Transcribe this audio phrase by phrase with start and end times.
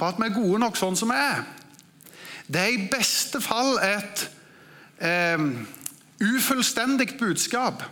[0.00, 1.44] på at vi er gode nok sånn som vi er.
[2.50, 4.26] Det er i beste fall et
[4.98, 5.48] eh,
[6.20, 7.84] ufullstendig budskap.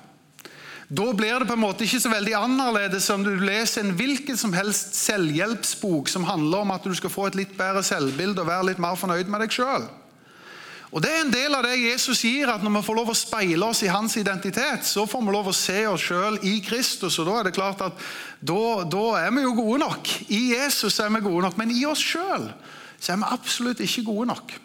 [0.88, 4.38] Da blir det på en måte ikke så veldig annerledes om du leser en hvilken
[4.40, 8.48] som helst selvhjelpsbok som handler om at du skal få et litt bedre selvbilde og
[8.48, 9.84] være litt mer fornøyd med deg sjøl.
[10.90, 13.16] Og Det er en del av det Jesus gir, at når vi får lov å
[13.16, 17.18] speile oss i hans identitet, så får vi lov å se oss sjøl i Kristus.
[17.18, 17.98] og Da er det klart at
[18.40, 20.08] da, da, er vi jo gode nok.
[20.32, 24.30] I Jesus er vi gode nok, men i oss sjøl er vi absolutt ikke gode
[24.32, 24.56] nok.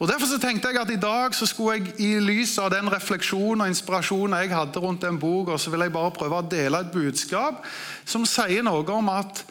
[0.00, 2.88] Og Derfor så tenkte jeg at i dag så skulle jeg i lys av den
[2.88, 6.80] refleksjonen og inspirasjonen jeg hadde rundt den boka, så vil jeg bare prøve å dele
[6.80, 7.66] et budskap
[8.08, 9.42] som sier noe om at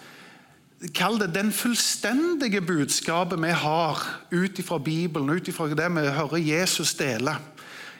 [0.95, 3.99] Kall det den fullstendige budskapet vi har
[4.31, 7.35] ut ifra Bibelen, ut ifra det vi hører Jesus dele.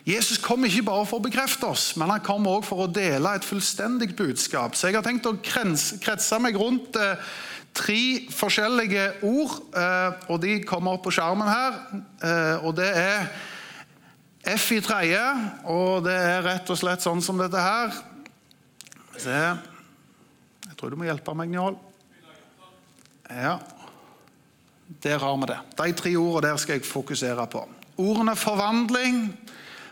[0.08, 3.34] Jesus kom ikke bare for å bekrefte oss, men han kom også for å dele
[3.36, 4.78] et fullstendig budskap.
[4.80, 7.20] Så jeg har tenkt å kretse meg rundt eh,
[7.76, 8.00] tre
[8.32, 11.78] forskjellige ord, eh, og de kommer opp på skjermen her.
[12.23, 13.28] Eh, og det er
[14.56, 15.20] F i tredje,
[15.68, 17.92] og det er rett og slett sånn som dette her.
[19.20, 19.36] Se.
[20.64, 21.75] Jeg tror du må hjelpe meg, Njål.
[23.30, 23.59] Ja,
[25.03, 25.59] der har vi det.
[25.77, 27.61] De tre ordene der skal jeg fokusere på.
[27.99, 29.27] Ordene forvandling,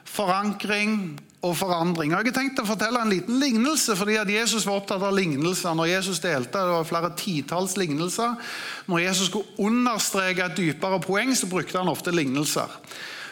[0.06, 2.14] forankring og forandring.
[2.14, 5.14] Og jeg har tenkt å fortelle en liten lignelse, fordi at Jesus var opptatt av
[5.14, 5.76] lignelser.
[5.78, 8.34] Når Jesus delte, det var flere titalls lignelser.
[8.90, 12.74] Når Jesus skulle understreke et dypere poeng, så brukte han ofte lignelser.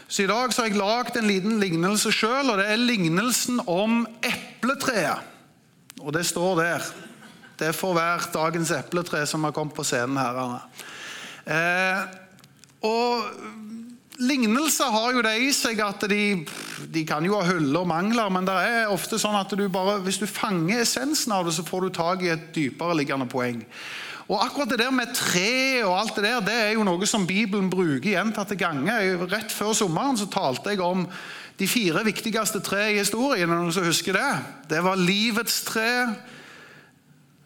[0.07, 3.63] Så I dag så har jeg lagd en liten lignelse sjøl, og det er lignelsen
[3.65, 5.33] om epletreet.
[6.03, 6.93] Og det står der.
[7.59, 10.59] Det får være dagens epletre som har kommet på scenen her.
[11.45, 12.01] Eh,
[12.85, 13.29] og
[14.15, 16.45] Lignelser har jo det i seg at de,
[16.87, 19.97] de kan jo ha huller og mangler, men det er ofte sånn at du bare,
[20.05, 23.59] hvis du fanger essensen av det, så får du tak i et dypere liggende poeng.
[24.25, 27.27] Og akkurat Det der med tre og alt det der, det er jo noe som
[27.27, 29.27] Bibelen bruker gjentatte ganger.
[29.29, 31.03] Rett før sommeren så talte jeg om
[31.59, 33.49] de fire viktigste tre i historien.
[33.49, 36.15] noen som husker Det Det var livets tre,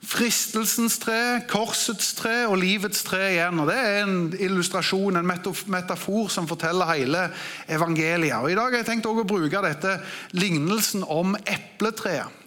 [0.10, 3.60] Fristelsens tre, korsets tre og livets tre igjen.
[3.62, 7.28] og Det er en illustrasjon, en metafor, som forteller hele
[7.70, 8.40] evangeliet.
[8.42, 10.00] Og I dag har jeg tenkt å bruke dette
[10.34, 12.40] lignelsen om epletreet.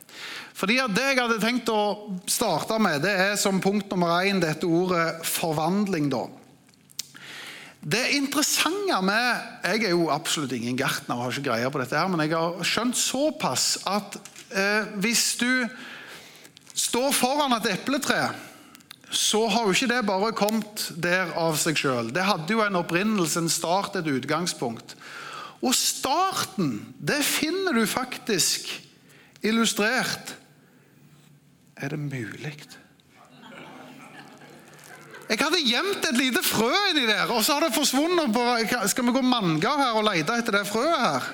[0.59, 4.67] Fordi Det jeg hadde tenkt å starte med, det er som punkt nummer én dette
[4.67, 6.11] ordet 'forvandling'.
[6.11, 6.27] da.
[7.83, 11.99] Det interessante med Jeg er jo absolutt ingen gartner og har ikke greie på dette,
[11.99, 14.19] her, men jeg har skjønt såpass at
[14.51, 15.69] eh, hvis du
[16.83, 18.33] står foran et epletre,
[19.13, 22.09] så har jo ikke det bare kommet der av seg sjøl.
[22.15, 24.97] Det hadde jo en opprinnelse, en start, et utgangspunkt.
[25.63, 28.71] Og starten, det finner du faktisk
[29.45, 30.33] illustrert.
[31.77, 32.57] Er det mulig?
[35.33, 38.33] Jeg hadde gjemt et lite frø inni der, og så har det forsvunnet.
[38.35, 38.43] På,
[38.91, 41.31] skal vi gå manngard her og lete etter det frøet her?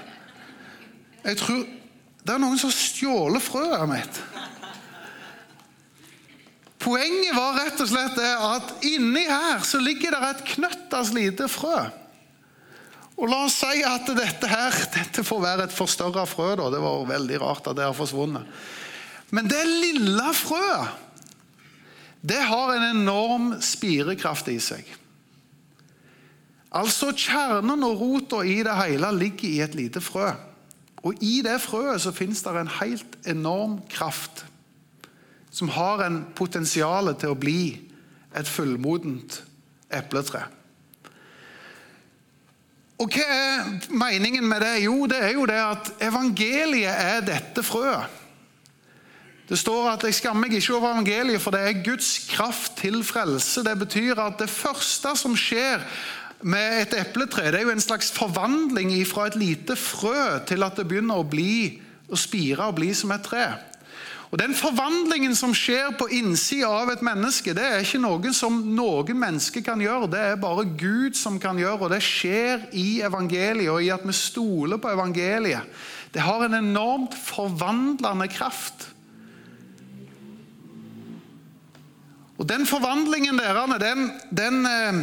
[1.25, 1.67] Jeg tror
[2.19, 4.19] Det er noen som har stjålet frøet mitt.
[6.79, 11.79] Poenget var rett og slett at inni her så ligger det et knøttas lite frø.
[13.19, 16.53] Og La oss si at dette her, dette får være et forstørra frø.
[16.61, 18.47] da, Det var veldig rart at det har forsvunnet.
[19.35, 21.05] Men det lille frøet
[22.29, 24.87] det har en enorm spirekraft i seg.
[26.75, 30.33] Altså Kjernen og rota i det hele ligger i et lite frø.
[31.07, 34.48] Og I det frøet så finnes det en helt enorm kraft
[35.51, 37.63] som har en potensial til å bli
[38.37, 39.43] et fullmodent
[39.91, 40.45] epletre.
[42.99, 44.75] Og Hva er meningen med det?
[44.83, 48.17] Jo, det er jo det at evangeliet er dette frøet.
[49.49, 53.03] Det står at 'jeg skammer meg ikke over evangeliet, for det er Guds kraft til
[53.03, 53.65] frelse'.
[53.65, 55.81] Det betyr at det første som skjer
[56.43, 60.77] med et epletre, det er jo en slags forvandling fra et lite frø til at
[60.77, 63.47] det begynner å bli, å spire og bli som et tre.
[64.29, 68.59] Og Den forvandlingen som skjer på innsida av et menneske, det er ikke noe som
[68.77, 70.11] noen mennesker kan gjøre.
[70.13, 74.05] Det er bare Gud som kan gjøre, og det skjer i evangeliet og i at
[74.05, 75.65] vi stoler på evangeliet.
[76.13, 78.91] Det har en enormt forvandlende kraft.
[82.39, 85.01] Og Den forvandlingen deres, den, den eh,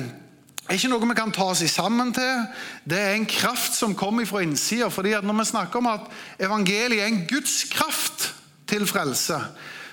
[0.70, 2.46] er ikke noe vi kan ta oss sammen til.
[2.86, 4.88] Det er en kraft som kommer fra innsida.
[4.88, 6.08] Når vi snakker om at
[6.40, 8.35] evangeliet er en Guds kraft,
[8.70, 9.40] til frelse,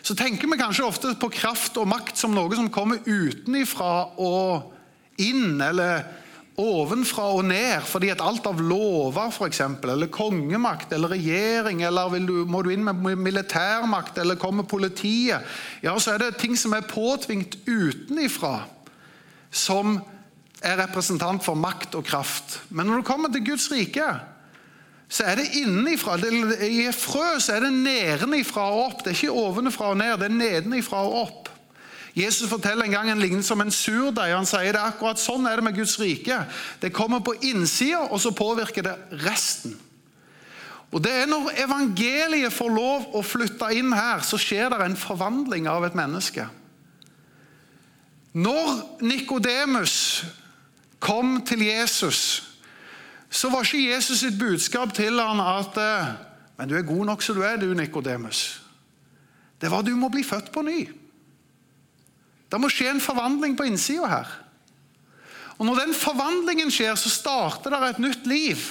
[0.02, 4.72] så tenker vi kanskje ofte på kraft og makt som noe som kommer utenifra og
[5.22, 6.02] inn, eller
[6.60, 12.42] ovenfra og ned, fordi at alt av lover, f.eks., eller kongemakt eller regjering, eller du,
[12.44, 15.46] må du inn med militærmakt, eller kommer politiet,
[15.82, 18.62] ja, så er det ting som er påtvingt utenifra.
[19.52, 19.98] som
[20.62, 22.60] er representant for makt og kraft.
[22.70, 24.06] Men når du kommer til Guds rike,
[25.12, 26.16] så er det innenifra.
[26.64, 29.02] I et frø så er det nedenifra og opp.
[29.04, 31.50] Det er ikke ovenfra og ned, det er nedenifra og opp.
[32.16, 34.32] Jesus forteller en gang en lignelse om en surdeig.
[34.32, 36.38] Han sier det akkurat sånn er det med Guds rike.
[36.80, 38.94] Det kommer på innsida, og så påvirker det
[39.24, 39.76] resten.
[40.92, 44.96] Og det er Når evangeliet får lov å flytte inn her, så skjer det en
[44.96, 46.46] forvandling av et menneske.
[48.32, 50.24] Når Nikodemus
[51.00, 52.31] kom til Jesus,
[53.42, 56.10] så var ikke Jesus sitt budskap til han at eh,
[56.58, 58.62] Men du er god nok som du er, du, Nikodemus.
[59.58, 60.84] Det var du må bli født på ny.
[62.52, 64.30] Det må skje en forvandling på innsida her.
[65.58, 68.62] Og Når den forvandlingen skjer, så starter det et nytt liv.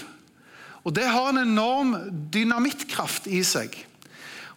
[0.86, 1.96] Og Det har en enorm
[2.32, 3.76] dynamittkraft i seg.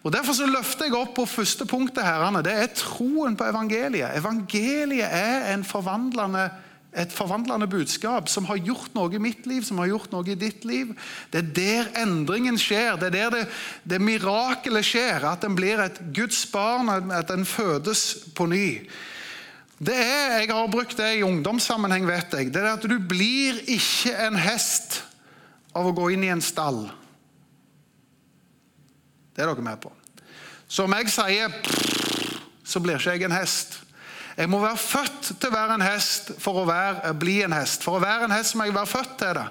[0.03, 2.05] Og Derfor så løfter jeg opp på første punktet.
[2.05, 2.43] herrene.
[2.43, 4.15] Det er troen på evangeliet.
[4.15, 6.51] Evangeliet er en forvandlende
[6.95, 10.37] et forvandlende budskap som har gjort noe i mitt liv, som har gjort noe i
[10.39, 10.93] ditt liv.
[11.31, 12.95] Det er der endringen skjer.
[13.01, 13.43] Det er der det,
[13.83, 15.27] det mirakelet skjer.
[15.27, 18.67] At en blir et Guds barn, at en fødes på ny.
[19.75, 22.53] Det er, Jeg har brukt det i ungdomssammenheng, vet jeg.
[22.53, 25.01] Det er at du blir ikke en hest
[25.75, 26.85] av å gå inn i en stall.
[29.35, 29.91] Det er dere med på.
[30.67, 31.51] Så om jeg sier
[32.65, 33.81] så blir ikke jeg en hest.
[34.35, 37.85] Jeg må være født til å være en hest for å være, bli en hest.
[37.85, 39.45] For å være en hest må jeg være født til det.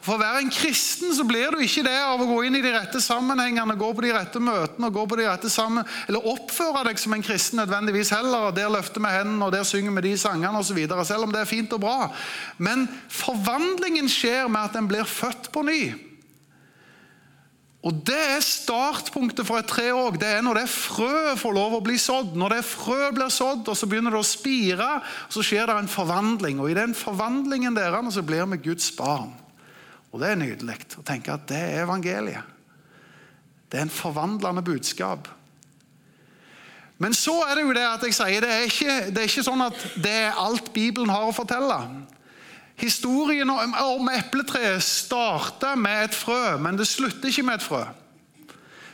[0.00, 2.62] For å være en kristen så blir du ikke det av å gå inn i
[2.64, 6.28] de rette sammenhengene, gå på de rette møtene og gå på de rette sammen, eller
[6.32, 8.48] oppføre deg som en kristen nødvendigvis heller.
[8.48, 10.80] og Der løfter vi hendene og der synger vi de sangene osv.
[11.04, 12.08] Selv om det er fint og bra.
[12.56, 15.82] Men forvandlingen skjer med at en blir født på ny.
[17.80, 20.18] Og Det er startpunktet for et tre òg.
[20.20, 22.34] Det er når det frøet får lov å bli sådd.
[22.36, 24.88] Når det frø blir sådd, og så begynner det å spire,
[25.32, 26.60] så skjer det en forvandling.
[26.60, 29.32] Og I den forvandlingen deres så blir vi Guds barn.
[30.12, 32.56] Og Det er nydelig å tenke at det er evangeliet.
[33.70, 35.28] Det er en forvandlende budskap.
[37.00, 39.44] Men så er det jo det at jeg sier det er ikke, det er ikke
[39.46, 41.78] sånn at det er alt Bibelen har å fortelle.
[42.80, 47.84] Historien om epletreet starter med et frø, men det slutter ikke med et frø.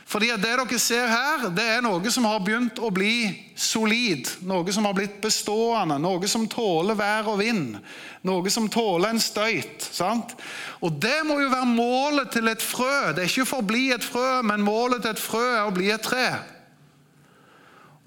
[0.07, 3.27] Fordi Det dere ser her, det er noe som har begynt å bli
[3.59, 4.29] solid.
[4.47, 7.75] Noe som har blitt bestående, noe som tåler vær og vind.
[8.23, 9.83] Noe som tåler en støyt.
[9.83, 10.31] sant?
[10.81, 13.11] Og Det må jo være målet til et frø.
[13.13, 15.75] Det er ikke for å bli et frø, men målet til et frø er å
[15.75, 16.39] bli et tre.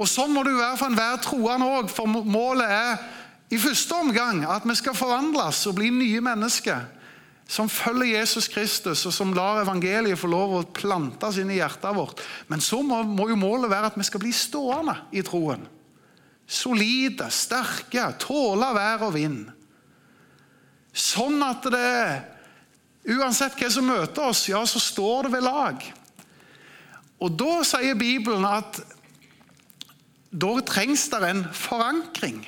[0.01, 2.97] Og Sånn må det jo være for enhver troende òg, for målet er
[3.51, 6.87] i første omgang at vi skal forvandles og bli nye mennesker
[7.51, 11.97] som følger Jesus Kristus, og som lar evangeliet få lov å plantes inn i hjertet
[11.97, 12.21] vårt.
[12.47, 15.65] Men så må, må jo målet være at vi skal bli stående i troen.
[16.47, 19.49] Solide, sterke, tåle vær og vind.
[20.95, 21.89] Sånn at det
[23.11, 25.85] Uansett hva som møter oss, ja, så står det ved lag.
[27.17, 28.77] Og Da sier Bibelen at
[30.31, 32.43] da trengs det en forankring.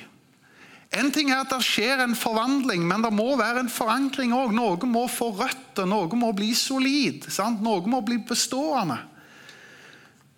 [0.93, 4.53] En ting er at det skjer en forvandling, men det må være en forankring òg.
[4.53, 7.25] Noe må få røtter, noe må bli solid.
[7.33, 7.63] Sant?
[7.65, 8.99] Noe må bli bestående.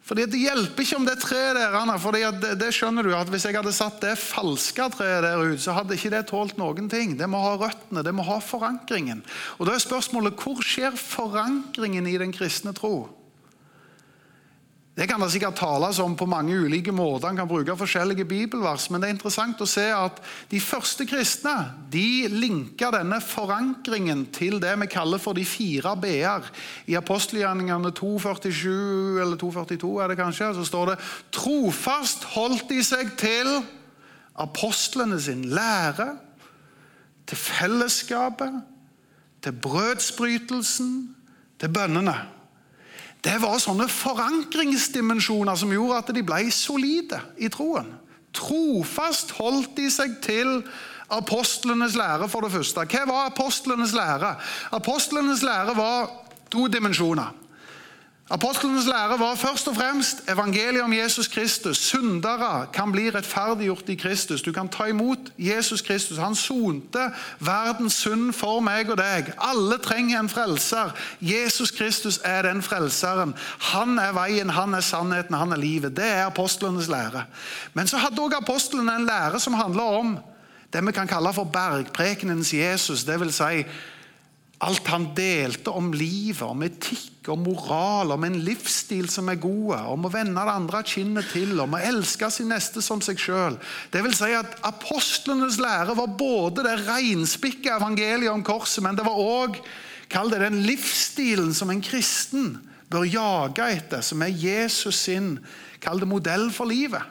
[0.06, 3.48] Fordi Det hjelper ikke om det treet der, for det, det, skjønner du at hvis
[3.48, 7.16] jeg hadde satt det falske treet der ut, så hadde ikke det tålt noen ting.
[7.18, 9.26] Det må ha røttene, det må ha forankringen.
[9.58, 13.10] Og Da er spørsmålet hvor skjer forankringen i den kristne tro?
[14.96, 17.28] Det kan det sikkert tales om på mange ulike måter.
[17.28, 21.52] Man kan bruke forskjellige bibelvers, men det er interessant å se at de første kristne
[21.92, 26.48] de linka denne forankringen til det vi kaller for de fire b-er.
[26.88, 30.96] I apostelgjerningene 247 eller 242 er det kanskje, så står det
[31.36, 33.52] trofast holdt de seg til
[34.40, 36.08] apostlene sin lære,
[37.28, 38.64] til fellesskapet,
[39.44, 40.96] til brødsbrytelsen,
[41.60, 42.16] til bønnene.
[43.26, 47.88] Det var sånne forankringsdimensjoner som gjorde at de ble solide i troen.
[48.36, 50.60] Trofast holdt de seg til
[51.10, 52.86] apostlenes lære, for det første.
[52.86, 54.36] Hva var apostlenes lære?
[54.78, 56.12] Apostlenes lære var
[56.54, 57.34] to dimensjoner.
[58.30, 61.78] Apostlenes lære var først og fremst evangeliet om Jesus Kristus.
[61.78, 64.42] Syndere kan bli rettferdiggjort i Kristus.
[64.42, 66.18] Du kan ta imot Jesus Kristus.
[66.18, 69.30] Han sonte verdens synd for meg og deg.
[69.38, 70.96] Alle trenger en frelser.
[71.22, 73.36] Jesus Kristus er den frelseren.
[73.60, 75.94] Han er veien, han er sannheten, han er livet.
[75.98, 77.28] Det er apostlenes lære.
[77.74, 80.18] Men så hadde også apostlene en lære som handler om
[80.74, 83.04] det vi kan kalle for bergprekenens Jesus.
[83.04, 83.66] Det vil si
[84.66, 89.76] Alt han delte om livet, om etikk, om moral, om en livsstil som er god,
[89.94, 93.60] om å vende det andre kinnet til, om å elske sin neste som seg sjøl.
[93.94, 99.60] Si at apostlenes lære var både det reinspikka evangeliet om korset, men det var òg
[100.10, 102.56] den livsstilen som en kristen
[102.90, 105.36] bør jage etter, som er Jesus sin
[105.82, 107.02] kall det modell for livet.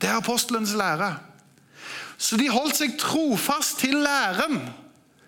[0.00, 1.12] Det er apostlenes lære.
[2.16, 4.60] Så de holdt seg trofast til læren.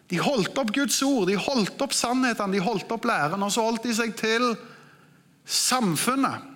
[0.08, 3.42] De holdt opp Guds ord, de holdt opp sannhetene, de holdt opp læren.
[3.44, 4.54] Og så holdt de seg til
[5.44, 6.54] samfunnet.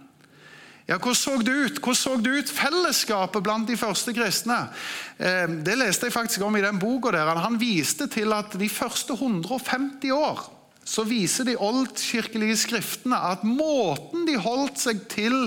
[0.89, 4.59] Ja, Hvordan så det ut Hvordan så det ut fellesskapet blant de første kristne?
[5.17, 7.13] Eh, det leste jeg faktisk om i den boka.
[7.13, 7.39] der.
[7.39, 10.51] Han viste til at de første 150 år
[10.85, 15.47] så viser de oldkirkelige skriftene at måten de holdt seg til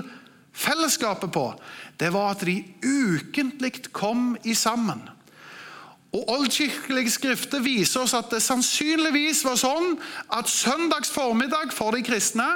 [0.55, 1.49] fellesskapet på,
[1.99, 5.01] det var at de ukentlig kom i sammen.
[6.15, 9.97] Og Oldkirkelige skrifter viser oss at det sannsynligvis var sånn
[10.31, 12.47] at søndags formiddag for de kristne,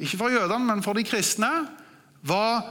[0.00, 1.50] ikke for jødene, men for de kristne,
[2.24, 2.64] var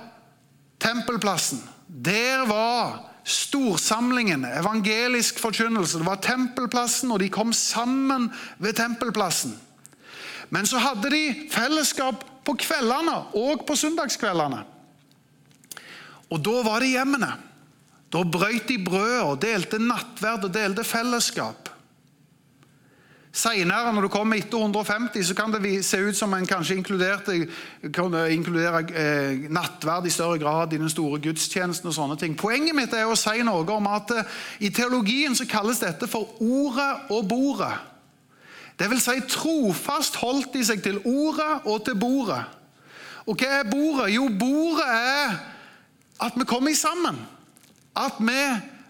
[0.81, 1.61] tempelplassen.
[1.87, 5.99] Der var storsamlingen, evangelisk forkynnelse.
[5.99, 8.31] Det var tempelplassen, og de kom sammen
[8.63, 9.53] ved tempelplassen.
[10.49, 14.63] Men så hadde de fellesskap på kveldene og på søndagskveldene.
[16.31, 17.33] Og da var det hjemmene.
[18.13, 21.67] Da brøt de brød og delte nattverd og delte fellesskap.
[23.37, 26.79] Senere, når du kommer etter 150, så kan det se ut som en kanskje
[27.93, 31.87] kan inkludere eh, nattverd i større grad i den store gudstjenesten.
[31.87, 32.37] og sånne ting.
[32.37, 34.33] Poenget mitt er å si noe om at eh,
[34.65, 37.75] i teologien så kalles dette for ordet og bordet.
[38.79, 42.41] Det vil si trofast holdt de seg til ordet og til bordet.
[43.27, 44.13] Og hva er bordet?
[44.15, 45.39] Jo, bordet er
[46.25, 47.19] at vi kommer sammen.
[47.97, 48.41] At vi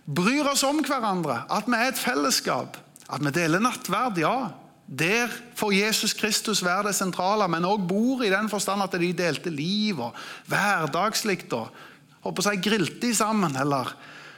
[0.07, 1.41] bryr oss om hverandre.
[1.51, 2.77] At vi er et fellesskap.
[3.07, 4.37] At vi deler nattverd, ja.
[4.87, 9.11] Der får Jesus Kristus være det sentrale, men òg bor i den forstand at de
[9.15, 10.15] delte liv og
[10.47, 11.53] hverdagslikt.
[11.53, 11.67] og
[12.23, 13.91] håper si grilte sammen, eller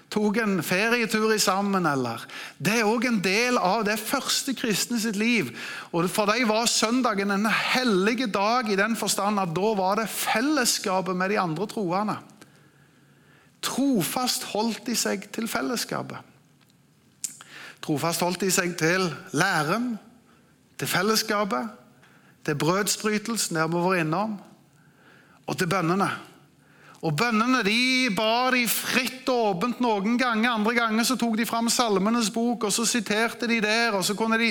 [0.09, 1.85] tok en ferietur sammen.
[1.85, 2.25] eller
[2.57, 5.53] Det er òg en del av det første kristne sitt liv.
[5.93, 10.09] Og For dem var søndagen en hellig dag i den forstand at da var det
[10.09, 12.17] fellesskapet med de andre troende.
[13.61, 16.17] Trofast holdt de seg til fellesskapet.
[17.83, 19.93] Trofast holdt de seg til læren,
[20.79, 21.69] til fellesskapet,
[22.45, 24.39] til brødsbrytelsen, der vi var innom,
[25.47, 26.09] og til bønnene.
[26.99, 30.51] Og Bønnene de ba de fritt og åpent noen ganger.
[30.51, 33.95] Andre ganger så tok de fram Salmenes bok og så siterte de der.
[33.95, 34.49] og Så kunne de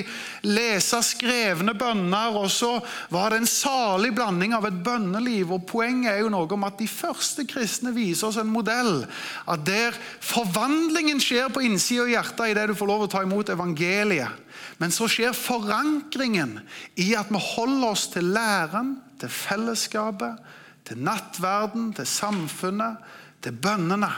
[0.49, 2.33] lese skrevne bønner.
[2.33, 2.71] og Så
[3.13, 5.53] var det en salig blanding av et bønneliv.
[5.53, 9.05] og Poenget er jo noe om at de første kristne viser oss en modell.
[9.45, 13.53] At der forvandlingen skjer på innsida av hjertet idet du får lov å ta imot
[13.53, 14.47] evangeliet.
[14.81, 16.63] Men så skjer forankringen
[16.97, 20.57] i at vi holder oss til læren, til fellesskapet
[20.87, 22.97] til nattverden, til samfunnet,
[23.43, 24.11] til bønnene.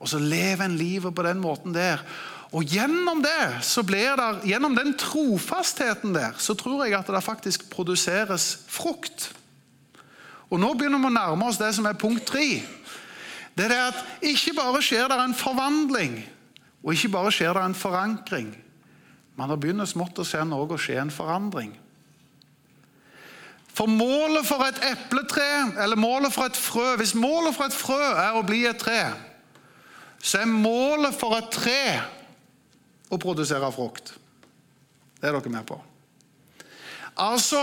[0.00, 2.02] Og så lever en livet på den måten der.
[2.54, 7.22] Og gjennom det, så blir der, gjennom den trofastheten der, så tror jeg at det
[7.24, 9.32] faktisk produseres frukt.
[10.52, 12.62] Og Nå begynner vi å nærme oss det som er punkt tre.
[13.58, 16.20] Det er at ikke bare skjer det en forvandling,
[16.84, 18.52] og ikke bare skjer det en forankring.
[19.34, 21.72] Men det begynner smått å se noe skje en forandring.
[23.74, 25.46] For målet for et epletre,
[25.82, 29.00] eller målet for et frø Hvis målet for et frø er å bli et tre,
[30.22, 31.80] så er målet for et tre
[33.12, 34.14] å produsere frukt.
[35.18, 35.76] Det er dere med på.
[37.20, 37.60] Altså,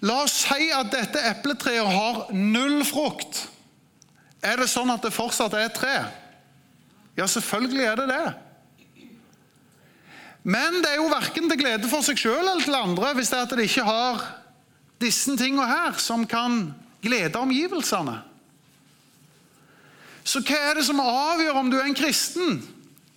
[0.00, 3.44] La oss si at dette epletreet har null frukt.
[4.40, 5.96] Er det sånn at det fortsatt er et tre?
[7.18, 8.28] Ja, selvfølgelig er det det.
[10.40, 13.36] Men det er jo verken til glede for seg sjøl eller til andre hvis det,
[13.36, 14.22] er at det ikke har
[15.00, 18.18] disse tingene her som kan glede omgivelsene.
[20.24, 22.60] Så hva er det som avgjør om du er en kristen?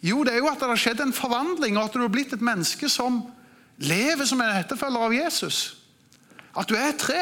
[0.04, 2.34] Jo, det er jo at det har skjedd en forvandling, og at du har blitt
[2.36, 3.22] et menneske som
[3.84, 5.60] lever som en etterfølger av Jesus.
[6.56, 7.22] At du er et tre.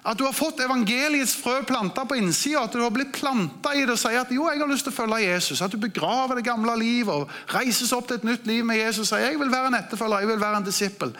[0.00, 3.82] At du har fått evangeliets frø planta på innsida, at du har blitt planta i
[3.84, 5.60] det og sier at jo, jeg har lyst til å følge Jesus.
[5.60, 9.04] At du begraver det gamle livet og reises opp til et nytt liv med Jesus
[9.04, 11.12] og sier jeg vil være en etterfølger, jeg vil være en disippel.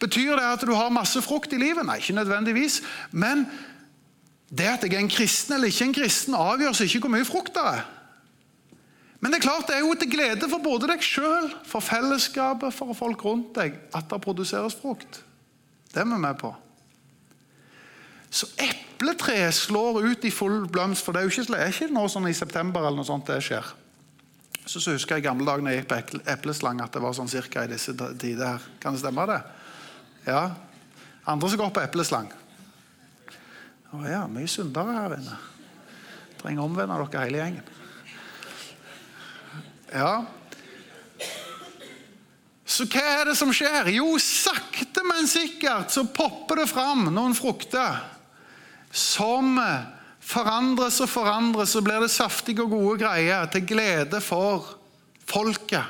[0.00, 1.84] Betyr det at du har masse frukt i livet?
[1.84, 2.80] Nei, ikke nødvendigvis.
[3.12, 3.44] Men
[4.48, 7.52] det at jeg er en kristen eller ikke en kristen, avgjøres ikke hvor mye frukt
[7.56, 7.84] det er.
[9.20, 12.72] Men det er klart det er jo til glede for både deg sjøl, for fellesskapet,
[12.74, 15.20] for folk rundt deg, at det produseres frukt.
[15.92, 16.56] Det er vi med på.
[18.32, 21.04] Så epletreet slår ut i full blomst.
[21.04, 23.42] For det er jo ikke, er ikke noe sånn i september eller noe sånt det
[23.44, 23.66] skjer.
[24.64, 27.16] Så, så husker jeg i gamle dager når jeg gikk på epleslang, at det var
[27.18, 28.46] sånn cirka i disse tider.
[28.46, 28.68] her.
[28.80, 29.40] Kan det stemme, det?
[30.24, 30.44] Ja.
[31.28, 32.30] Andre som går på epleslang.
[33.92, 35.36] Å ja, mye syndere her inne.
[36.40, 37.68] Trenger å omvende dere hele gjengen.
[39.92, 40.14] Ja.
[42.64, 43.92] Så hva er det som skjer?
[43.92, 48.00] Jo, sakte, men sikkert så popper det fram noen frukter
[48.92, 49.56] som
[50.22, 54.76] forandres og forandres, så blir det saftige og gode greier til glede for
[55.26, 55.88] folket.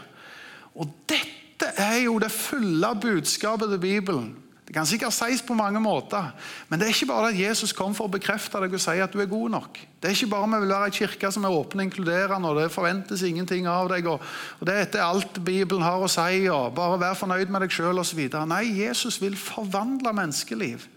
[0.79, 4.31] Og dette er jo det fulle budskapet til Bibelen.
[4.63, 6.31] Det kan sikkert sies på mange måter,
[6.71, 9.13] men det er ikke bare at Jesus kom for å bekrefte deg og si at
[9.13, 9.81] du er god nok.
[10.01, 12.57] Det er ikke bare vi vil være ei kirke som er åpen og inkluderende, og
[12.57, 14.07] det forventes ingenting av deg.
[14.09, 14.23] og,
[14.65, 18.23] Det er alt Bibelen har å si, og bare vær fornøyd med deg sjøl osv.
[18.49, 20.89] Nei, Jesus vil forvandle menneskeliv.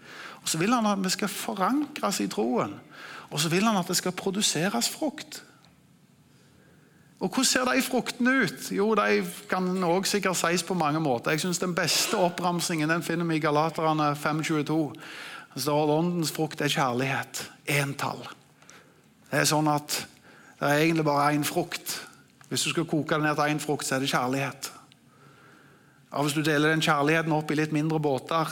[0.46, 2.76] Og så vil han at vi skal forankres i troen.
[3.34, 5.40] Og så vil han at det skal produseres frukt.
[7.18, 8.68] Og Hvordan ser de fruktene ut?
[8.70, 11.30] Jo, De kan også sikkert sies på mange måter.
[11.30, 14.92] Jeg synes Den beste oppramsingen den finner vi i Galaterne 5.22.
[15.54, 17.50] Det står åndens frukt er kjærlighet.
[17.66, 18.22] Entall.
[19.30, 20.06] Det er sånn at
[20.60, 22.06] det er egentlig bare én frukt.
[22.48, 24.72] Hvis du skal koke det ned til én frukt, så er det kjærlighet.
[26.10, 28.46] Og Hvis du deler den kjærligheten opp i litt mindre båter,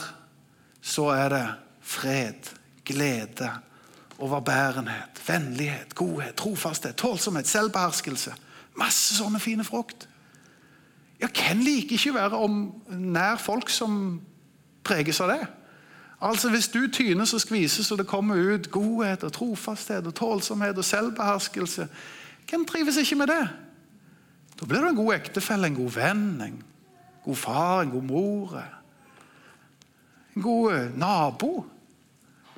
[0.82, 1.46] så er det
[1.84, 2.50] fred,
[2.84, 3.50] glede,
[4.18, 8.34] overbærenhet, vennlighet, godhet, trofasthet, tålsomhet, selvbeherskelse.
[8.78, 10.08] Masse sånne fine frukt.
[11.20, 12.56] Ja, Hvem liker ikke å være om
[12.90, 14.20] nær folk som
[14.84, 15.42] preges av det?
[16.24, 20.78] Altså Hvis du tynes og skvises og det kommer ut godhet og trofasthet og tålsomhet
[20.78, 21.88] og selvbeherskelse,
[22.48, 23.44] hvem trives ikke med det?
[24.60, 26.58] Da blir du en god ektefelle, en god venn, en
[27.24, 28.58] god far, en god mor.
[30.36, 31.64] En god nabo.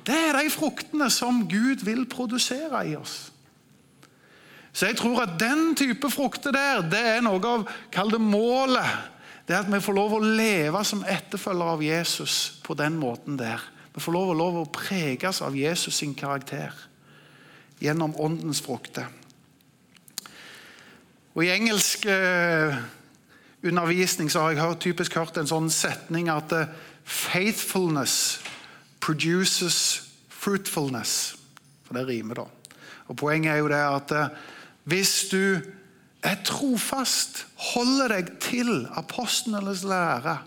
[0.07, 3.27] Det er de fruktene som Gud vil produsere i oss.
[4.71, 8.87] Så jeg tror at den type frukter der, det er noe av Kall det målet.
[9.47, 13.39] Det er at vi får lov å leve som etterfølgere av Jesus på den måten
[13.39, 13.63] der.
[13.95, 16.75] Vi får lov, lov å preges av Jesus sin karakter
[17.81, 19.07] gjennom åndens frukter.
[21.33, 22.77] Og I engelsk eh,
[23.65, 26.69] undervisning så har jeg typisk hørt en sånn setning at uh,
[27.05, 28.39] 'faithfulness
[29.07, 31.37] produces fruitfulness'.
[31.83, 32.45] For det rimer, da.
[33.07, 34.37] Og Poenget er jo det at uh,
[34.83, 35.59] hvis du
[36.23, 40.37] er trofast, holder deg til apostlenes lære,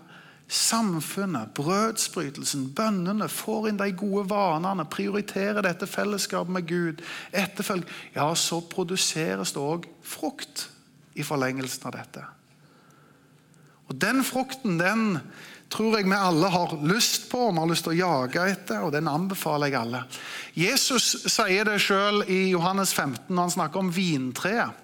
[0.51, 8.27] samfunnet, brødsbrytelsen, bønnene, får inn de gode vanene, prioriterer dette fellesskapet med Gud, etterfølg, ja,
[8.35, 10.67] så produseres det òg frukt
[11.15, 12.25] i forlengelsen av dette.
[13.87, 15.17] Og Den frukten den
[15.71, 18.83] tror jeg vi alle har lyst på og vi har lyst til å jage etter,
[18.85, 20.03] og den anbefaler jeg alle.
[20.57, 24.77] Jesus sier det sjøl i Johannes 15 når han snakker om vintreet.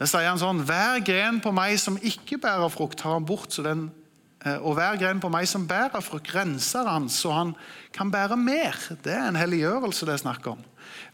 [0.00, 3.52] Der sier han sånn Hver gren på meg som ikke bærer frukt, tar han bort.
[3.52, 3.90] så den
[4.40, 7.54] og hver gren på meg som bærer frukt, renser han så han
[7.92, 8.76] kan bære mer.
[9.04, 10.62] Det er en helliggjørelse det er snakk om.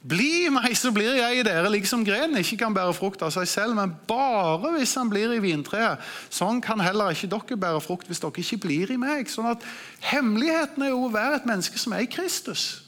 [0.06, 3.32] Bli i meg, så blir jeg i dere, liksom grenen ikke kan bære frukt av
[3.34, 6.02] seg selv, men bare hvis han blir i vintreet.
[6.30, 9.26] Sånn kan heller ikke dere bære frukt hvis dere ikke blir i meg.
[9.32, 9.66] Sånn at
[10.06, 12.84] Hemmeligheten er jo å være et menneske som er i Kristus.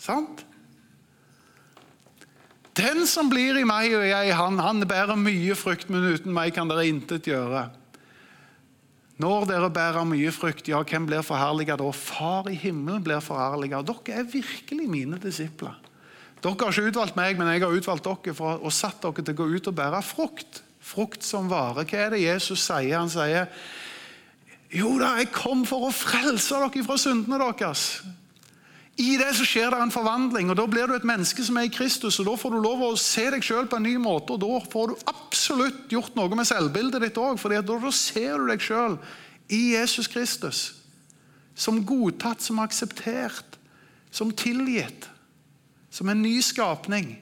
[0.00, 0.46] Sant?
[2.72, 6.32] Den som blir i meg og jeg i han, han bærer mye frukt, men uten
[6.32, 7.66] meg kan dere intet gjøre.
[9.22, 11.90] Når dere bærer mye frukt, ja, hvem blir forherliget da?
[11.94, 13.86] Far i himmelen blir forherliget.
[13.86, 15.76] Dere er virkelig mine disipler.
[16.42, 19.36] Dere har ikke utvalgt meg, men jeg har utvalgt dere for, og satt dere til
[19.36, 20.62] å gå ut og bære frukt.
[20.82, 21.86] Frukt som varer.
[21.86, 22.96] Hva er det Jesus sier?
[22.98, 23.46] Han sier
[24.72, 28.02] jo da, jeg kom for å frelse dere fra syndene deres.
[29.00, 31.68] I det så skjer det en forvandling, og da blir du et menneske som er
[31.68, 32.18] i Kristus.
[32.20, 34.58] og Da får du lov å se deg sjøl på en ny måte, og da
[34.72, 37.40] får du absolutt gjort noe med selvbildet ditt òg.
[37.40, 38.98] For da, da ser du deg sjøl
[39.48, 40.60] i Jesus Kristus.
[41.56, 43.56] Som godtatt, som akseptert,
[44.12, 45.08] som tilgitt.
[45.92, 47.14] Som en ny skapning.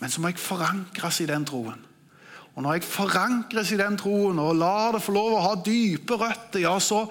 [0.00, 1.80] Men så må jeg forankres i den troen.
[2.52, 6.18] Og Når jeg forankres i den troen og lar det få lov å ha dype
[6.20, 7.06] røtter, ja, så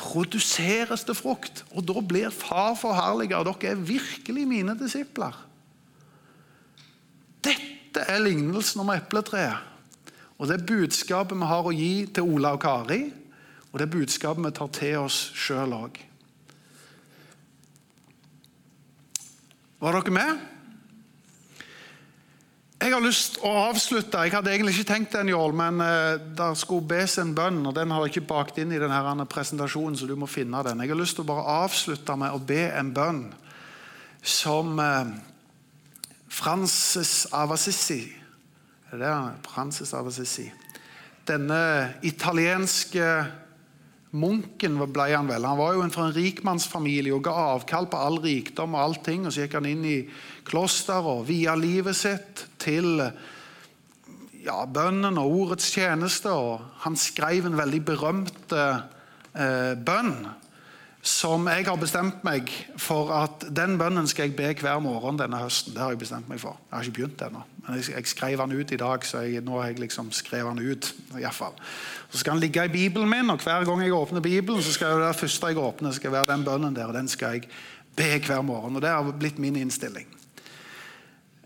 [0.00, 1.64] produseres det frukt.
[1.76, 3.44] Og da blir far forherliga.
[3.44, 5.36] dere er virkelig mine disipler.
[7.44, 9.66] Dette er lignelsen om epletreet.
[10.40, 13.02] Og det er budskapet vi har å gi til Ola og Kari,
[13.70, 16.00] og det er budskapet vi tar til oss sjøl òg.
[19.80, 20.40] Var dere med?
[22.80, 24.22] Jeg har lyst å avslutte.
[24.24, 27.74] Jeg hadde egentlig ikke tenkt den, Jål, men uh, der skulle bes en bønn, og
[27.76, 30.80] den har jeg ikke bakt inn i denne presentasjonen, så du må finne den.
[30.80, 33.20] Jeg har lyst til å bare avslutte med å be en bønn
[34.24, 35.12] som uh,
[36.32, 38.00] Francis av Assisi,
[38.90, 39.12] er det
[39.44, 40.46] Francis av Assisi?
[41.28, 41.60] Denne
[42.08, 43.10] italienske
[44.10, 45.46] munken ble han vel.
[45.46, 49.26] Han var jo fra en rikmannsfamilie og ga avkall på all rikdom og allting.
[49.26, 49.98] Og så gikk han inn i
[50.48, 52.98] kloster og via livet sitt til
[54.44, 56.32] ja, bønnen og ordets tjeneste.
[56.34, 60.14] Og han skrev en veldig berømt eh, bønn
[61.00, 65.40] som jeg har bestemt meg for at den bønnen skal jeg be hver morgen denne
[65.40, 65.72] høsten.
[65.72, 66.60] Det har jeg bestemt meg for.
[66.68, 67.46] Jeg har ikke begynt ennå.
[67.66, 70.70] Men jeg, skrev den ut i dag, så jeg, nå har jeg liksom skrevet den
[70.72, 70.92] ut.
[71.12, 71.58] I hvert fall.
[72.10, 75.02] Så skal den ligge i Bibelen min, og hver gang jeg åpner Bibelen, så skal
[75.02, 76.88] det første jeg åpner, skal være den bønnen der.
[76.88, 77.50] og Den skal jeg
[77.96, 78.76] be hver morgen.
[78.76, 80.08] og Det har blitt min innstilling.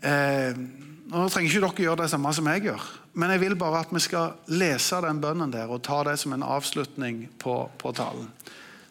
[0.05, 0.57] Eh,
[1.05, 3.93] nå trenger ikke dere gjøre det samme som jeg gjør, men jeg vil bare at
[3.93, 8.29] vi skal lese den bønnen der og ta det som en avslutning på, på talen.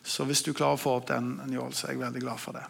[0.05, 2.57] Så hvis du klarer å få opp den, Njål, så er jeg veldig glad for
[2.57, 2.65] det.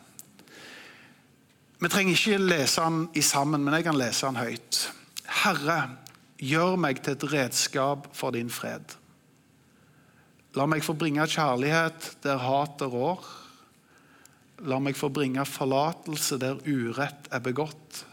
[1.82, 4.80] Vi trenger ikke lese den i sammen, men jeg kan lese den høyt.
[5.42, 5.78] Herre,
[6.38, 8.96] gjør meg til et redskap for din fred.
[10.54, 13.24] La meg få bringe kjærlighet der hatet rår.
[14.70, 18.04] La meg få bringe forlatelse der urett er begått.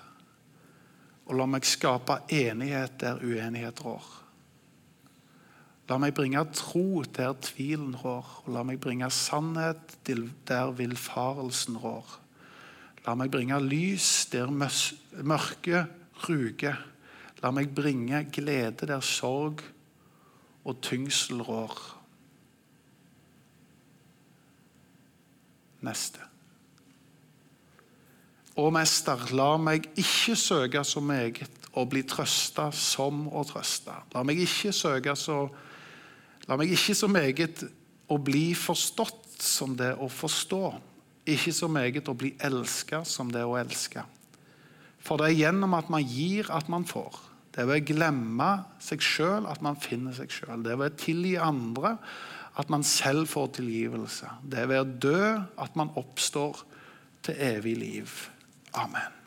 [1.30, 4.08] Og la meg skape enighet der uenighet rår.
[5.89, 12.20] La meg bringe tro der tvilen rår, og la meg bringe sannhet der villfarelsen rår.
[13.05, 15.89] La meg bringe lys der mørket
[16.27, 16.77] ruger.
[17.41, 19.63] La meg bringe glede der sorg
[20.61, 21.79] og tyngsel rår.
[25.81, 26.21] Neste.
[28.51, 33.95] Å, Mester, la meg ikke søke så meget og bli trøsta som å trøste.
[34.13, 35.45] La meg ikke søke så
[36.49, 37.61] La meg ikke så meget
[38.11, 40.63] å bli forstått som det å forstå.
[41.29, 44.03] Ikke så meget å bli elska som det å elske.
[45.01, 47.17] For det er gjennom at man gir, at man får.
[47.51, 48.49] Det er ved å glemme
[48.81, 50.62] seg sjøl at man finner seg sjøl.
[50.63, 51.95] Det er ved å tilgi andre
[52.60, 54.29] at man selv får tilgivelse.
[54.43, 55.23] Det er ved å dø
[55.62, 56.63] at man oppstår
[57.25, 58.13] til evig liv.
[58.77, 59.20] Amen.